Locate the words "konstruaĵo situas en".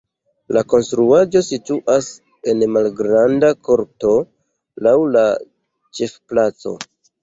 0.73-2.65